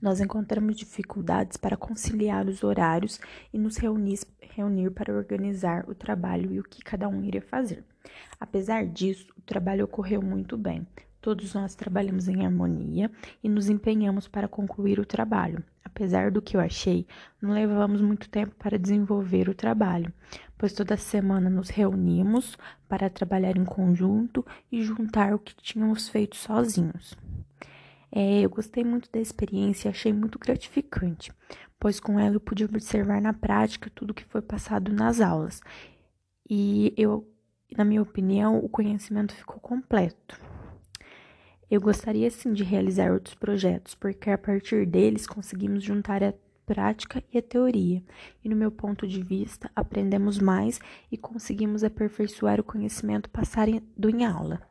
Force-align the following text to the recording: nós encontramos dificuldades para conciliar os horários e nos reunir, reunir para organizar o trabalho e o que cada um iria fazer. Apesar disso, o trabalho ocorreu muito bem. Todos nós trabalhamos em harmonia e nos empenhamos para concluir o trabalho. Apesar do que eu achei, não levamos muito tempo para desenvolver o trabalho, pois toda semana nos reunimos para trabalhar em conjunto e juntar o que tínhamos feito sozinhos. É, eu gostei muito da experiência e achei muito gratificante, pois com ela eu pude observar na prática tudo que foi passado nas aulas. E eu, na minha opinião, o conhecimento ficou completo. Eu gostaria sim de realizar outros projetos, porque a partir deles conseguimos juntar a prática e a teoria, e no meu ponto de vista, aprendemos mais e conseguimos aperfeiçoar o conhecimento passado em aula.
nós 0.00 0.20
encontramos 0.20 0.76
dificuldades 0.76 1.56
para 1.56 1.76
conciliar 1.76 2.46
os 2.46 2.62
horários 2.62 3.20
e 3.52 3.58
nos 3.58 3.76
reunir, 3.76 4.20
reunir 4.40 4.90
para 4.90 5.14
organizar 5.14 5.88
o 5.88 5.94
trabalho 5.94 6.52
e 6.52 6.60
o 6.60 6.64
que 6.64 6.82
cada 6.82 7.08
um 7.08 7.22
iria 7.24 7.42
fazer. 7.42 7.84
Apesar 8.38 8.86
disso, 8.86 9.26
o 9.36 9.40
trabalho 9.40 9.84
ocorreu 9.84 10.22
muito 10.22 10.56
bem. 10.56 10.86
Todos 11.20 11.54
nós 11.54 11.74
trabalhamos 11.74 12.28
em 12.28 12.46
harmonia 12.46 13.10
e 13.42 13.48
nos 13.48 13.68
empenhamos 13.68 14.28
para 14.28 14.46
concluir 14.46 15.00
o 15.00 15.04
trabalho. 15.04 15.64
Apesar 15.82 16.30
do 16.30 16.42
que 16.42 16.56
eu 16.56 16.60
achei, 16.60 17.06
não 17.40 17.52
levamos 17.52 18.00
muito 18.00 18.28
tempo 18.28 18.54
para 18.56 18.78
desenvolver 18.78 19.48
o 19.48 19.54
trabalho, 19.54 20.12
pois 20.56 20.72
toda 20.72 20.96
semana 20.96 21.50
nos 21.50 21.70
reunimos 21.70 22.56
para 22.88 23.10
trabalhar 23.10 23.56
em 23.56 23.64
conjunto 23.64 24.46
e 24.70 24.82
juntar 24.82 25.34
o 25.34 25.38
que 25.38 25.56
tínhamos 25.56 26.08
feito 26.08 26.36
sozinhos. 26.36 27.16
É, 28.18 28.40
eu 28.40 28.48
gostei 28.48 28.82
muito 28.82 29.10
da 29.12 29.20
experiência 29.20 29.88
e 29.88 29.90
achei 29.90 30.10
muito 30.10 30.38
gratificante, 30.38 31.30
pois 31.78 32.00
com 32.00 32.18
ela 32.18 32.36
eu 32.36 32.40
pude 32.40 32.64
observar 32.64 33.20
na 33.20 33.34
prática 33.34 33.90
tudo 33.94 34.14
que 34.14 34.24
foi 34.24 34.40
passado 34.40 34.90
nas 34.90 35.20
aulas. 35.20 35.60
E 36.48 36.94
eu, 36.96 37.30
na 37.76 37.84
minha 37.84 38.00
opinião, 38.00 38.56
o 38.56 38.70
conhecimento 38.70 39.34
ficou 39.34 39.60
completo. 39.60 40.40
Eu 41.70 41.78
gostaria 41.78 42.30
sim 42.30 42.54
de 42.54 42.64
realizar 42.64 43.12
outros 43.12 43.34
projetos, 43.34 43.94
porque 43.94 44.30
a 44.30 44.38
partir 44.38 44.86
deles 44.86 45.26
conseguimos 45.26 45.84
juntar 45.84 46.24
a 46.24 46.32
prática 46.64 47.22
e 47.30 47.36
a 47.36 47.42
teoria, 47.42 48.02
e 48.42 48.48
no 48.48 48.56
meu 48.56 48.70
ponto 48.70 49.06
de 49.06 49.22
vista, 49.22 49.70
aprendemos 49.76 50.38
mais 50.38 50.80
e 51.12 51.18
conseguimos 51.18 51.84
aperfeiçoar 51.84 52.60
o 52.60 52.64
conhecimento 52.64 53.28
passado 53.28 53.82
em 54.08 54.24
aula. 54.24 54.62